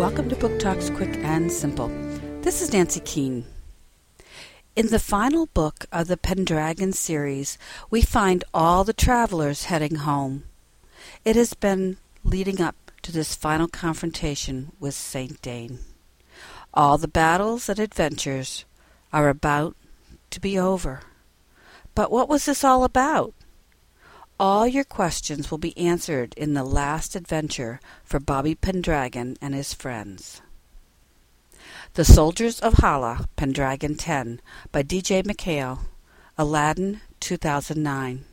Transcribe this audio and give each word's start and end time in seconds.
Book 0.00 0.58
Talks 0.58 0.88
Quick 0.88 1.14
and 1.18 1.52
Simple. 1.52 1.88
This 2.40 2.62
is 2.62 2.72
Nancy 2.72 3.00
Keane. 3.00 3.44
In 4.74 4.86
the 4.86 4.98
final 4.98 5.44
book 5.52 5.84
of 5.92 6.08
the 6.08 6.16
Pendragon 6.16 6.94
series, 6.94 7.58
we 7.90 8.00
find 8.00 8.42
all 8.54 8.82
the 8.82 8.94
travelers 8.94 9.64
heading 9.64 9.96
home. 9.96 10.44
It 11.22 11.36
has 11.36 11.52
been 11.52 11.98
leading 12.24 12.62
up 12.62 12.76
to 13.02 13.12
this 13.12 13.34
final 13.34 13.68
confrontation 13.68 14.72
with 14.80 14.94
Saint 14.94 15.42
Dane. 15.42 15.80
All 16.72 16.96
the 16.96 17.06
battles 17.06 17.68
and 17.68 17.78
adventures 17.78 18.64
are 19.12 19.28
about 19.28 19.76
to 20.30 20.40
be 20.40 20.58
over. 20.58 21.00
But 21.94 22.10
what 22.10 22.26
was 22.26 22.46
this 22.46 22.64
all 22.64 22.84
about? 22.84 23.34
All 24.40 24.66
your 24.66 24.84
questions 24.84 25.50
will 25.50 25.58
be 25.58 25.76
answered 25.76 26.32
in 26.34 26.54
the 26.54 26.64
last 26.64 27.14
adventure 27.14 27.78
for 28.02 28.18
Bobby 28.18 28.54
Pendragon 28.54 29.36
and 29.42 29.54
his 29.54 29.74
friends. 29.74 30.40
The 31.92 32.06
Soldiers 32.06 32.58
of 32.58 32.78
Halla, 32.78 33.26
Pendragon 33.36 33.96
10 33.96 34.40
by 34.72 34.80
D.J. 34.80 35.24
MacHale, 35.24 35.80
Aladdin, 36.38 37.02
2009. 37.20 38.24